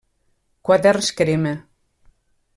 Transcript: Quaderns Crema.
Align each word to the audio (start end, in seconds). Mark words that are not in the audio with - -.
Quaderns 0.69 1.11
Crema. 1.21 1.53